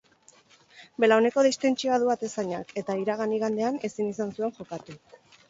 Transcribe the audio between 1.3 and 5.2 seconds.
distentsioa du atezainak eta iragan igandean ezin izan zuen jokatu.